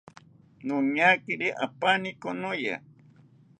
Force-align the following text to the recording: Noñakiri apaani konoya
Noñakiri 0.67 1.47
apaani 1.65 2.09
konoya 2.21 2.75